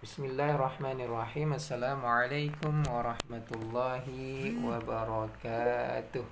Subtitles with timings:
[0.00, 1.60] Bismillahirrahmanirrahim.
[1.60, 6.24] Assalamualaikum warahmatullahi wabarakatuh.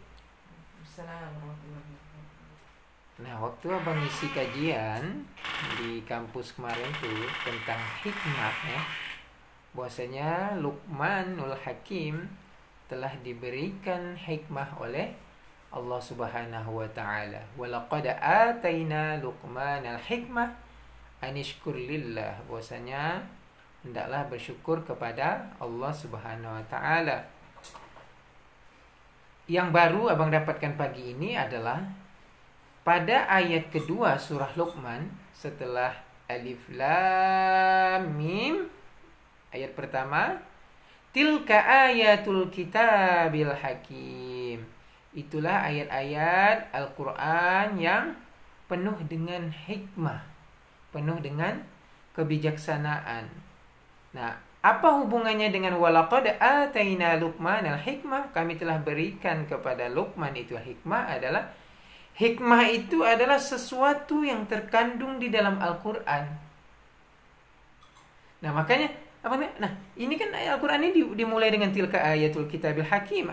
[3.20, 5.20] Nah waktu abang isi kajian
[5.76, 8.80] Di kampus kemarin tuh Tentang hikmah ya.
[9.76, 12.24] Bahwasanya Luqmanul Hakim
[12.88, 15.12] Telah diberikan hikmah oleh
[15.76, 17.44] Allah subhanahu wa ta'ala.
[17.60, 20.56] Walaqad atayna Luqmanal hikmah
[21.20, 22.32] Anishkur lillah.
[22.48, 23.36] Bahwasanya
[23.82, 27.24] hendaklah bersyukur kepada Allah Subhanahu wa taala.
[29.48, 31.80] Yang baru abang dapatkan pagi ini adalah
[32.84, 35.92] pada ayat kedua surah Luqman setelah
[36.28, 38.68] alif lam mim
[39.48, 40.36] ayat pertama
[41.16, 41.56] tilka
[41.88, 44.60] ayatul kitabil hakim.
[45.16, 48.12] Itulah ayat-ayat Al-Qur'an yang
[48.68, 50.20] penuh dengan hikmah,
[50.92, 51.64] penuh dengan
[52.12, 53.47] kebijaksanaan.
[54.16, 58.34] Nah, apa hubungannya dengan walaqad ataina Luqman al-hikmah?
[58.34, 61.52] Kami telah berikan kepada Luqman itu hikmah adalah
[62.18, 66.26] hikmah itu adalah sesuatu yang terkandung di dalam Al-Qur'an.
[68.42, 68.90] Nah, makanya
[69.22, 73.30] apa Nah, ini kan Al-Qur'an ini dimulai dengan tilka ayatul kitabil hakim,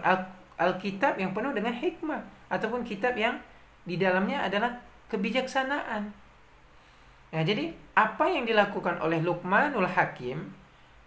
[0.55, 3.41] Al-kitab yang penuh dengan hikmah ataupun kitab yang
[3.83, 6.13] di dalamnya adalah kebijaksanaan.
[7.35, 10.53] Nah, jadi apa yang dilakukan oleh Luqmanul Hakim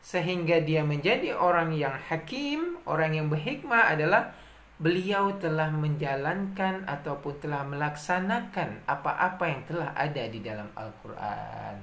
[0.00, 4.32] sehingga dia menjadi orang yang hakim, orang yang berhikmah adalah
[4.78, 11.82] beliau telah menjalankan ataupun telah melaksanakan apa-apa yang telah ada di dalam Al-Qur'an.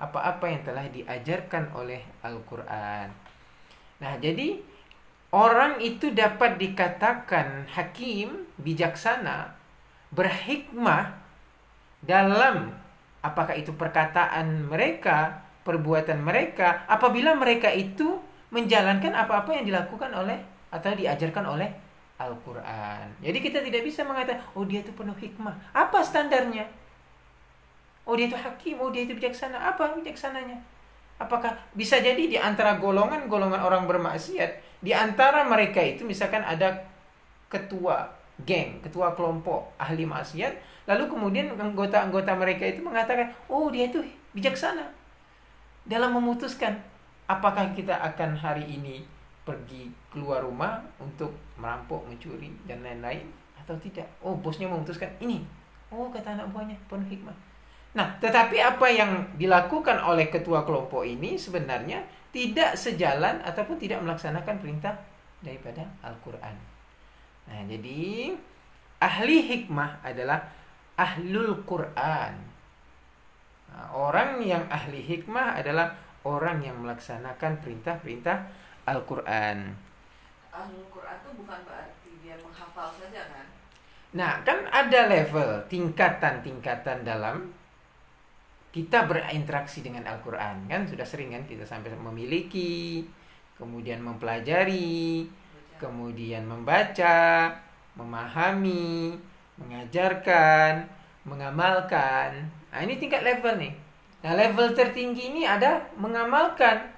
[0.00, 3.12] Apa-apa yang telah diajarkan oleh Al-Qur'an.
[4.00, 4.58] Nah, jadi
[5.30, 9.54] orang itu dapat dikatakan hakim, bijaksana,
[10.10, 11.20] berhikmah
[12.02, 12.74] dalam
[13.22, 18.18] apakah itu perkataan mereka perbuatan mereka apabila mereka itu
[18.52, 21.68] menjalankan apa-apa yang dilakukan oleh atau diajarkan oleh
[22.20, 23.06] Al-Quran.
[23.24, 25.54] Jadi kita tidak bisa mengatakan, oh dia itu penuh hikmah.
[25.74, 26.68] Apa standarnya?
[28.06, 29.58] Oh dia itu hakim, oh dia itu bijaksana.
[29.58, 30.58] Apa bijaksananya?
[31.18, 36.82] Apakah bisa jadi di antara golongan-golongan orang bermaksiat, di antara mereka itu misalkan ada
[37.46, 38.10] ketua
[38.42, 44.02] geng, ketua kelompok ahli maksiat, lalu kemudian anggota-anggota mereka itu mengatakan, oh dia itu
[44.34, 45.01] bijaksana
[45.88, 46.78] dalam memutuskan
[47.26, 49.02] apakah kita akan hari ini
[49.42, 53.26] pergi keluar rumah untuk merampok, mencuri dan lain-lain
[53.58, 54.06] atau tidak.
[54.22, 55.42] Oh, bosnya memutuskan ini.
[55.90, 57.34] Oh, kata anak buahnya penuh hikmah.
[57.92, 62.00] Nah, tetapi apa yang dilakukan oleh ketua kelompok ini sebenarnya
[62.32, 64.96] tidak sejalan ataupun tidak melaksanakan perintah
[65.44, 66.56] daripada Al-Qur'an.
[67.52, 68.32] Nah, jadi
[69.02, 70.40] ahli hikmah adalah
[70.96, 72.51] ahlul Qur'an.
[73.72, 75.96] Nah, orang yang ahli hikmah adalah
[76.28, 78.46] orang yang melaksanakan perintah-perintah
[78.84, 79.72] Al-Quran.
[80.52, 83.46] Ahli Quran itu bukan berarti dia menghafal saja kan?
[84.12, 87.48] Nah, kan ada level, tingkatan-tingkatan dalam
[88.72, 90.68] kita berinteraksi dengan Al-Quran.
[90.68, 93.08] Kan sudah sering kan kita sampai memiliki,
[93.56, 95.24] kemudian mempelajari,
[95.80, 97.48] kemudian membaca,
[97.96, 99.16] memahami,
[99.60, 100.84] mengajarkan,
[101.24, 102.48] mengamalkan.
[102.72, 103.72] Nah, ini tingkat level nih.
[104.24, 106.88] Nah, level tertinggi ini ada mengamalkan.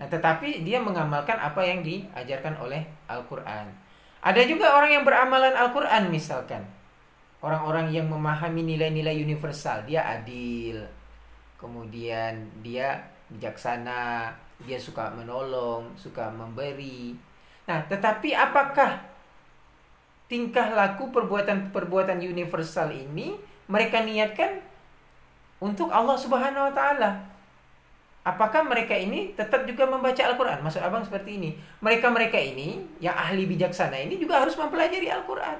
[0.00, 3.68] Nah, tetapi dia mengamalkan apa yang diajarkan oleh Al-Qur'an.
[4.24, 6.64] Ada juga orang yang beramalan Al-Qur'an misalkan.
[7.38, 10.82] Orang-orang yang memahami nilai-nilai universal, dia adil.
[11.60, 12.98] Kemudian dia
[13.30, 14.32] bijaksana,
[14.64, 17.14] dia suka menolong, suka memberi.
[17.68, 19.02] Nah, tetapi apakah
[20.26, 23.36] tingkah laku perbuatan-perbuatan universal ini
[23.68, 24.67] mereka niatkan
[25.58, 27.10] untuk Allah Subhanahu wa taala.
[28.26, 30.60] Apakah mereka ini tetap juga membaca Al-Quran?
[30.60, 31.50] Maksud abang seperti ini.
[31.80, 35.56] Mereka-mereka ini, yang ahli bijaksana ini juga harus mempelajari Al-Quran.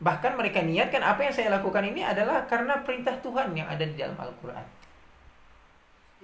[0.00, 4.00] Bahkan mereka niatkan apa yang saya lakukan ini adalah karena perintah Tuhan yang ada di
[4.00, 4.64] dalam Al-Quran.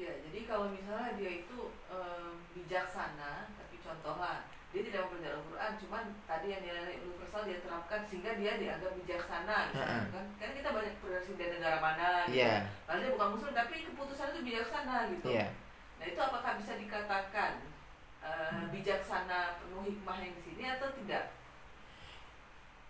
[0.01, 1.99] Ya, jadi kalau misalnya dia itu e,
[2.57, 7.00] bijaksana, tapi contohlah, dia tidak mempelajari Al-Quran, cuman tadi yang nilai
[7.41, 10.05] universal dia terapkan sehingga dia dianggap bijaksana, misalkan.
[10.13, 10.29] Uh -uh.
[10.37, 12.37] Kan kita banyak presiden negara mana, gitu.
[12.45, 12.61] Yeah.
[12.85, 15.29] Padahal dia bukan muslim, tapi keputusan itu bijaksana gitu.
[15.33, 15.49] Yeah.
[16.01, 17.53] Nah itu apakah bisa dikatakan
[18.25, 21.25] uh, bijaksana penuh hikmah yang di sini atau tidak?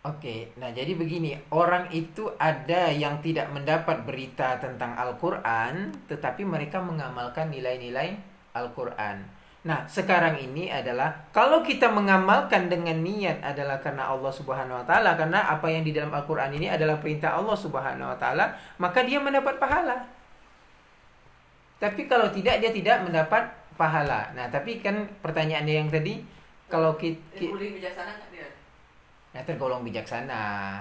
[0.00, 6.81] Oke, nah jadi begini, orang itu ada yang tidak mendapat berita tentang Al-Quran, tetapi mereka
[6.81, 8.17] mengamalkan nilai-nilai
[8.56, 9.20] Al-Quran.
[9.60, 15.20] Nah, sekarang ini adalah kalau kita mengamalkan dengan niat adalah karena Allah Subhanahu wa taala,
[15.20, 19.20] karena apa yang di dalam Al-Qur'an ini adalah perintah Allah Subhanahu wa taala, maka dia
[19.20, 20.00] mendapat pahala.
[21.76, 24.32] Tapi kalau tidak dia tidak mendapat pahala.
[24.32, 26.24] Nah, tapi kan pertanyaannya yang tadi
[26.72, 27.20] kalau kita
[27.52, 28.48] bijaksana dia?
[29.36, 30.80] ya tergolong bijaksana.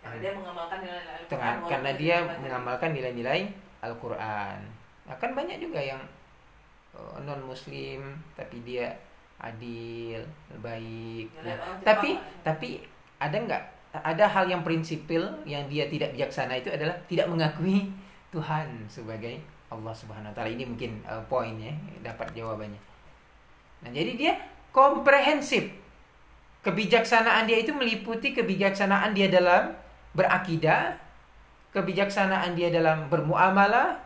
[0.00, 1.56] Karena dia mengamalkan nilai-nilai Al-Quran.
[1.68, 3.40] Karena dia mengamalkan nilai-nilai
[3.84, 4.58] Al-Qur'an.
[5.04, 6.00] Nah, kan banyak juga yang
[7.22, 8.90] non muslim tapi dia
[9.40, 10.20] adil,
[10.60, 11.26] baik.
[11.40, 12.44] Nah, tapi lah.
[12.44, 12.68] tapi
[13.16, 17.90] ada nggak ada hal yang prinsipil yang dia tidak bijaksana itu adalah tidak mengakui
[18.30, 19.40] Tuhan sebagai
[19.72, 20.50] Allah Subhanahu wa taala.
[20.52, 21.72] Ini mungkin uh, poinnya
[22.04, 22.78] dapat jawabannya.
[23.80, 24.32] Nah, jadi dia
[24.70, 25.72] komprehensif.
[26.60, 29.72] Kebijaksanaan dia itu meliputi kebijaksanaan dia dalam
[30.12, 30.92] berakidah,
[31.72, 33.96] kebijaksanaan dia dalam bermuamalah,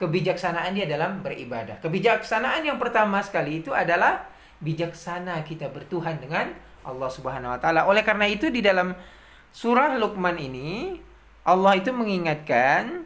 [0.00, 1.76] kebijaksanaan dia dalam beribadah.
[1.84, 4.24] Kebijaksanaan yang pertama sekali itu adalah
[4.64, 7.84] bijaksana kita bertuhan dengan Allah Subhanahu wa taala.
[7.84, 8.96] Oleh karena itu di dalam
[9.52, 10.96] surah Luqman ini
[11.44, 13.04] Allah itu mengingatkan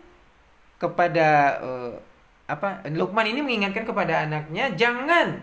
[0.78, 1.92] kepada eh,
[2.46, 2.86] apa?
[2.94, 5.42] Luqman ini mengingatkan kepada anaknya jangan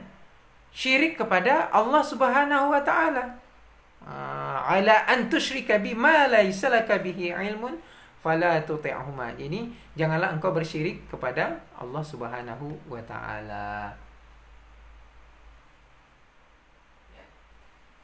[0.72, 3.36] syirik kepada Allah Subhanahu wa taala.
[4.02, 7.78] Ah, ala an tusyrika bima laka bihi ilmun
[8.22, 9.34] fala tuti'huma.
[9.36, 9.66] Ini
[9.98, 13.90] janganlah engkau bersyirik kepada Allah Subhanahu wa taala.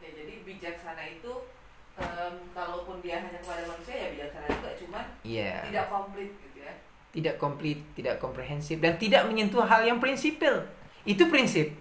[0.02, 1.32] Ya, jadi bijaksana itu
[1.98, 5.54] em, kalaupun dia hanya kepada manusia ya bijaksana juga cuman Iya.
[5.70, 6.74] tidak komplit gitu ya.
[7.14, 10.66] Tidak komplit, tidak komprehensif dan tidak menyentuh hal yang prinsipil.
[11.02, 11.74] Itu prinsip.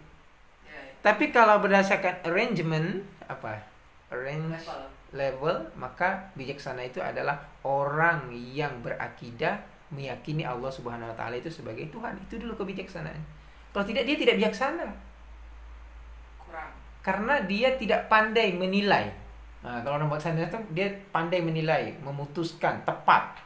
[0.65, 0.93] Ya, ya.
[1.05, 3.61] Tapi kalau berdasarkan arrangement apa?
[4.09, 4.83] Arrange Level.
[5.17, 9.59] Level, maka bijaksana itu adalah orang yang berakidah
[9.91, 12.15] meyakini Allah Subhanahu wa taala itu sebagai Tuhan.
[12.23, 13.19] Itu dulu kebijaksanaan.
[13.73, 14.87] Kalau tidak dia tidak bijaksana
[16.41, 16.71] kurang.
[17.05, 19.11] karena dia tidak pandai menilai.
[19.65, 23.41] Nah, kalau orang bijaksana itu dia pandai menilai, memutuskan tepat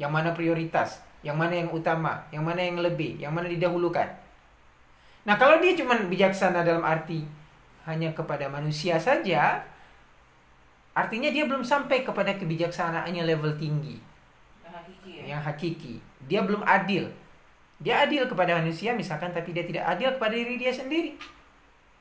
[0.00, 4.06] yang mana prioritas, yang mana yang utama, yang mana yang lebih, yang mana didahulukan.
[5.28, 7.26] Nah, kalau dia cuma bijaksana dalam arti
[7.84, 9.60] hanya kepada manusia saja,
[10.98, 14.02] artinya dia belum sampai kepada kebijaksanaannya level tinggi
[14.66, 15.22] Yang hakiki ya.
[15.30, 15.94] yang hakiki.
[16.26, 17.06] Dia belum adil.
[17.78, 21.14] Dia adil kepada manusia misalkan tapi dia tidak adil kepada diri dia sendiri.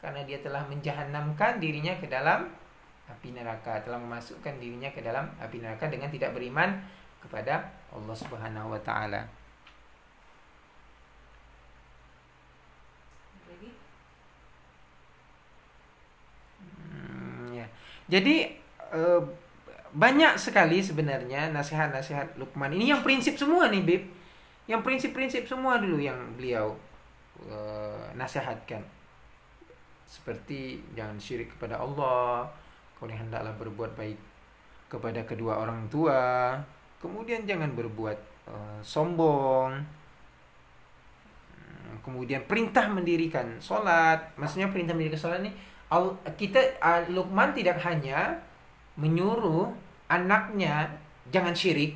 [0.02, 2.50] Karena dia telah menjahanamkan dirinya ke dalam
[3.08, 6.76] api neraka, telah memasukkan dirinya ke dalam api neraka dengan tidak beriman
[7.22, 9.26] kepada Allah Subhanahu wa taala.
[16.88, 17.66] Hmm, ya.
[18.12, 19.22] Jadi eh,
[19.94, 24.04] banyak sekali sebenarnya nasihat-nasihat Lukman ini yang prinsip semua nih, Bib.
[24.68, 26.76] Yang prinsip-prinsip semua dulu yang beliau
[27.48, 28.84] eh, nasihatkan.
[30.08, 32.48] Seperti jangan syirik kepada Allah,
[32.96, 34.20] kemudian hendaklah berbuat baik
[34.88, 36.56] kepada kedua orang tua,
[37.00, 38.20] kemudian jangan berbuat
[38.52, 39.72] eh, sombong.
[41.56, 45.52] Hmm, Kemudian perintah mendirikan sholat, maksudnya perintah mendirikan sholat ini
[46.36, 48.36] kita uh, Lukman tidak hanya
[48.98, 49.72] menyuruh
[50.10, 50.90] anaknya
[51.30, 51.96] jangan syirik,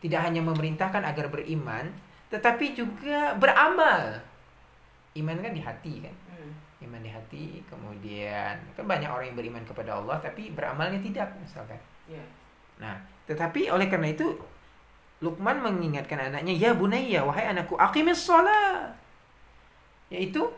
[0.00, 1.92] tidak hanya memerintahkan agar beriman,
[2.32, 4.22] tetapi juga beramal.
[5.12, 6.54] Iman kan di hati kan, Hmm.
[6.88, 7.44] iman di hati.
[7.66, 11.78] Kemudian kan banyak orang yang beriman kepada Allah tapi beramalnya tidak misalkan.
[12.08, 12.22] Ya.
[12.80, 12.96] Nah,
[13.28, 14.38] tetapi oleh karena itu
[15.20, 18.88] Lukman mengingatkan anaknya, "Ya bunayya, wahai anakku, aqimis shalah."
[20.08, 20.48] Yaitu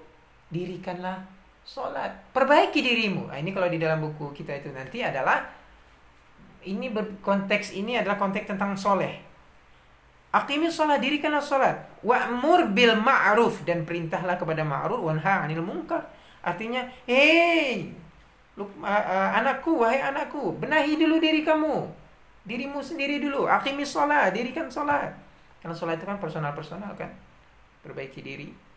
[0.55, 1.27] dirikanlah
[1.65, 2.13] salat.
[2.35, 3.31] Perbaiki dirimu.
[3.31, 5.47] Nah, ini kalau di dalam buku kita itu nanti adalah
[6.63, 9.33] ini ber- konteks ini adalah konteks tentang soleh.
[10.33, 11.77] Aqimis sholat, dirikanlah sholat.
[12.01, 16.09] Wa'mur bil ma'ruf dan perintahlah kepada ma'ruf wanha 'anil munkar.
[16.41, 17.93] Artinya, hei,
[18.57, 21.85] uh, uh, anakku, wahai anakku, benahi dulu diri kamu.
[22.49, 23.45] Dirimu sendiri dulu.
[23.45, 25.13] Aqimis sholat, dirikan sholat.
[25.61, 27.13] Karena sholat itu kan personal-personal kan.
[27.85, 28.72] Perbaiki diri.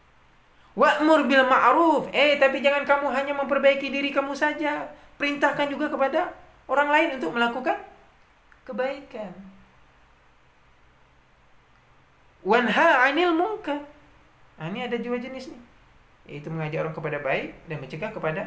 [0.76, 2.12] Wa'mur bil ma'ruf.
[2.12, 4.84] Eh, tapi jangan kamu hanya memperbaiki diri kamu saja.
[5.16, 6.36] Perintahkan juga kepada
[6.68, 7.80] orang lain untuk melakukan
[8.68, 9.32] kebaikan.
[12.44, 13.82] Wanha 'anil munkar.
[14.60, 15.62] Nah, ini ada dua jenis nih.
[16.28, 18.44] Yaitu mengajak orang kepada baik dan mencegah kepada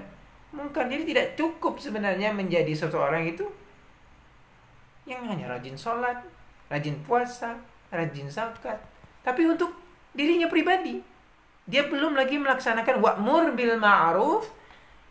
[0.52, 0.85] mungkar.
[0.87, 3.49] Jadi tidak cukup sebenarnya menjadi seseorang itu
[5.08, 6.20] yang hanya rajin sholat,
[6.68, 7.56] rajin puasa,
[7.88, 8.76] rajin zakat.
[9.25, 9.73] Tapi untuk
[10.12, 11.00] dirinya pribadi,
[11.69, 14.49] dia belum lagi melaksanakan wa'mur bil ma'ruf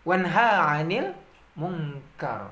[0.01, 1.13] wanha 'anil
[1.53, 2.49] munkar.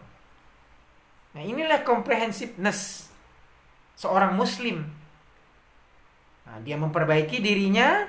[1.34, 3.10] Nah, inilah comprehensiveness
[3.98, 4.86] seorang muslim.
[6.46, 8.06] Nah, dia memperbaiki dirinya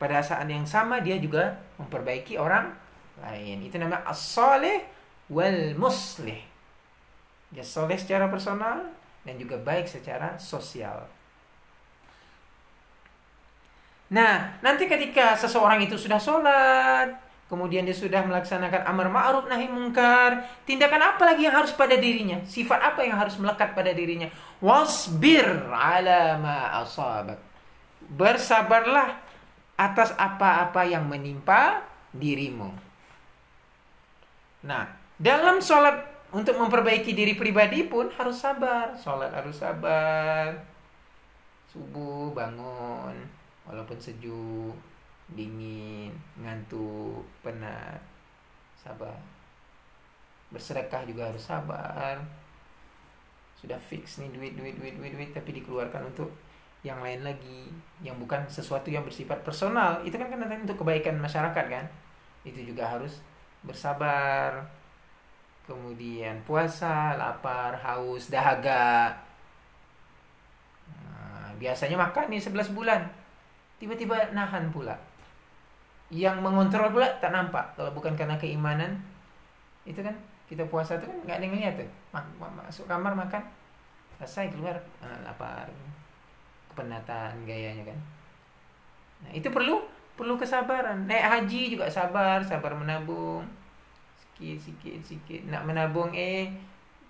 [0.00, 2.72] pada saat yang sama dia juga memperbaiki orang
[3.20, 3.60] lain.
[3.62, 4.82] Itu namanya as-salih
[5.28, 6.40] wal muslih.
[7.52, 8.88] Dia soleh secara personal
[9.22, 11.06] dan juga baik secara sosial.
[14.06, 17.10] Nah, nanti ketika seseorang itu sudah sholat,
[17.50, 22.38] kemudian dia sudah melaksanakan amar ma'ruf nahi mungkar, tindakan apa lagi yang harus pada dirinya?
[22.46, 24.30] Sifat apa yang harus melekat pada dirinya?
[24.62, 27.42] Wasbir ala ma asabak.
[28.06, 29.18] Bersabarlah
[29.74, 31.82] atas apa-apa yang menimpa
[32.14, 32.70] dirimu.
[34.62, 34.86] Nah,
[35.18, 38.94] dalam sholat untuk memperbaiki diri pribadi pun harus sabar.
[38.98, 40.54] Sholat harus sabar.
[41.70, 43.14] Subuh bangun,
[43.66, 44.74] walaupun sejuk
[45.34, 47.98] dingin ngantuk penat
[48.78, 49.18] sabar.
[50.54, 52.14] Bersedekah juga harus sabar.
[53.58, 56.30] Sudah fix nih duit duit duit duit duit tapi dikeluarkan untuk
[56.86, 57.66] yang lain lagi.
[58.06, 59.98] Yang bukan sesuatu yang bersifat personal.
[60.06, 61.86] Itu kan kan untuk kebaikan masyarakat kan?
[62.46, 63.18] Itu juga harus
[63.66, 64.62] bersabar.
[65.66, 69.10] Kemudian puasa lapar haus dahaga.
[70.86, 73.25] Nah, biasanya makan nih 11 bulan
[73.76, 74.96] tiba-tiba nahan pula.
[76.08, 77.74] Yang mengontrol pula tak nampak.
[77.74, 78.96] Kalau bukan karena keimanan
[79.86, 80.14] itu kan
[80.46, 81.88] kita puasa itu kan nggak ada yang tuh
[82.38, 83.42] masuk kamar makan
[84.16, 85.66] selesai keluar ah, lapar
[86.72, 87.98] kepenatan gayanya kan.
[89.26, 89.82] Nah itu perlu
[90.16, 91.04] perlu kesabaran.
[91.04, 93.44] Naik haji juga sabar sabar menabung.
[94.16, 95.40] Sikit sikit sikit.
[95.48, 96.52] Nak menabung eh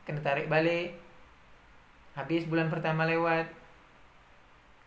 [0.06, 0.96] kena tarik balik.
[2.16, 3.46] Habis bulan pertama lewat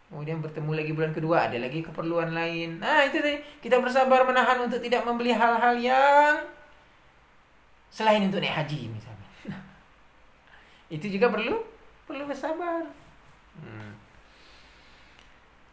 [0.09, 2.81] Kemudian bertemu lagi bulan kedua ada lagi keperluan lain.
[2.81, 6.49] Nah itu tadi kita bersabar menahan untuk tidak membeli hal-hal yang
[7.93, 9.29] selain untuk naik haji misalnya.
[10.97, 11.61] itu juga perlu
[12.09, 12.89] perlu bersabar.
[13.61, 13.93] Hmm.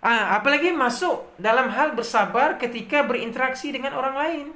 [0.05, 4.47] Ah, apalagi masuk dalam hal bersabar ketika berinteraksi dengan orang lain.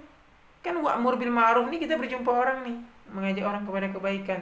[0.61, 2.77] Kan wa'mur bil ma'ruf nih kita berjumpa orang nih,
[3.09, 4.41] mengajak orang kepada kebaikan.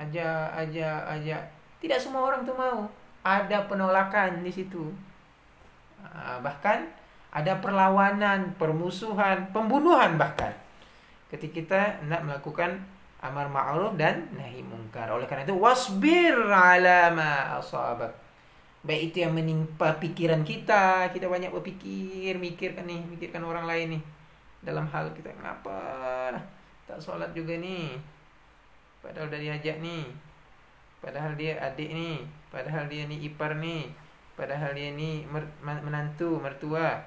[0.00, 1.44] Aja aja aja.
[1.76, 2.88] Tidak semua orang tuh mau
[3.20, 4.88] ada penolakan di situ.
[6.00, 6.88] Ah, bahkan
[7.30, 10.50] ada perlawanan, permusuhan, pembunuhan bahkan.
[11.30, 12.80] Ketika kita nak melakukan
[13.20, 15.06] amar ma'ruf dan nahi mungkar.
[15.12, 18.10] Oleh karena itu wasbir ala ma asabak.
[18.80, 24.02] Baik itu yang menimpa pikiran kita, kita banyak berpikir, mikirkan nih, mikirkan orang lain nih.
[24.64, 26.32] Dalam hal kita ngapa
[26.88, 27.94] tak sholat juga nih.
[29.04, 30.08] Padahal udah diajak nih.
[31.00, 33.86] Padahal dia adik nih Padahal dia ni ipar ni.
[34.34, 35.22] Padahal dia ni
[35.62, 36.98] menantu, mertua.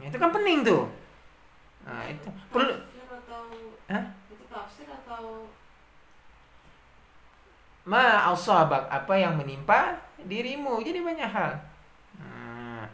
[0.00, 0.88] Ya, Itu kan pening tu.
[1.84, 2.72] Nah itu perlu
[3.04, 3.44] atau,
[3.92, 4.04] Hah?
[4.32, 5.46] Itu tafsir atau
[7.84, 10.80] Ma asabak apa yang menimpa dirimu.
[10.80, 11.52] Jadi banyak hal.
[12.16, 12.88] Nah,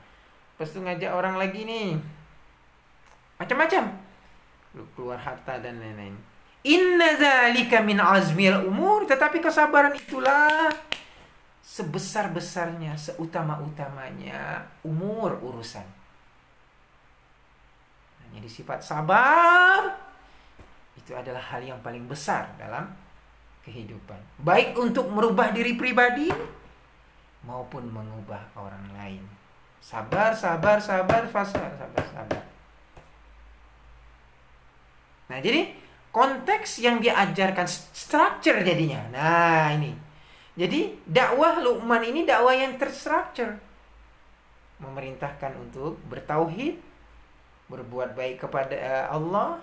[0.58, 1.94] tu ngajak orang lagi ni.
[3.38, 3.86] Macam-macam.
[4.98, 6.29] Keluar harta dan lain-lain
[6.60, 10.68] Inna zalika min azmil umur Tetapi kesabaran itulah
[11.70, 15.86] sebesar-besarnya, seutama-utamanya umur urusan.
[18.18, 19.94] Nah, jadi sifat sabar
[20.98, 22.90] itu adalah hal yang paling besar dalam
[23.62, 24.18] kehidupan.
[24.42, 26.26] Baik untuk merubah diri pribadi
[27.46, 29.22] maupun mengubah orang lain.
[29.80, 32.42] Sabar, sabar, sabar, sabar, sabar, sabar.
[35.30, 35.79] Nah, jadi
[36.10, 39.00] konteks yang diajarkan structure jadinya.
[39.14, 40.10] Nah, ini
[40.60, 43.56] jadi dakwah Luqman ini dakwah yang terstruktur.
[44.76, 46.76] Memerintahkan untuk bertauhid,
[47.72, 49.56] berbuat baik kepada eh, Allah,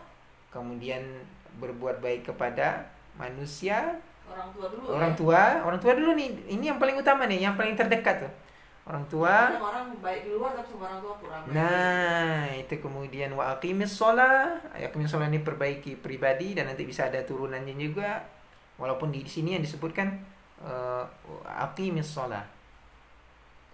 [0.49, 1.05] kemudian
[1.61, 4.85] berbuat baik kepada manusia, orang tua dulu.
[4.93, 5.17] Orang ya?
[5.17, 6.29] tua, orang tua dulu nih.
[6.57, 8.33] Ini yang paling utama nih, yang paling terdekat tuh.
[8.87, 9.51] Orang tua.
[9.59, 11.43] orang baik di luar tapi orang tua kurang.
[11.51, 14.63] Nah, itu kemudian wa aqimis shalah.
[14.71, 18.23] Aqimis shalah ini perbaiki pribadi dan nanti bisa ada turunannya juga.
[18.79, 20.07] Walaupun di sini yang disebutkan
[20.63, 21.03] uh,
[21.43, 22.47] aqimis shalah.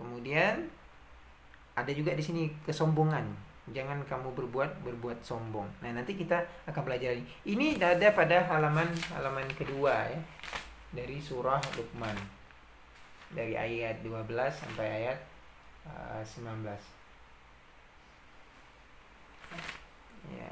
[0.01, 0.65] Kemudian
[1.77, 3.53] ada juga di sini kesombongan.
[3.69, 5.69] Jangan kamu berbuat berbuat sombong.
[5.85, 7.21] Nah, nanti kita akan pelajari.
[7.45, 10.19] Ini ada pada halaman halaman kedua ya.
[10.89, 12.42] Dari surah Luqman.
[13.33, 15.19] Dari ayat 12 sampai ayat
[15.89, 16.45] uh, 19.
[20.33, 20.51] Ya.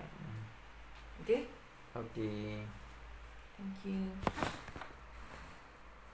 [1.21, 1.25] Oke.
[1.25, 1.41] Okay.
[1.93, 2.09] Oke.
[2.09, 2.65] Okay.
[3.61, 4.61] Thank you.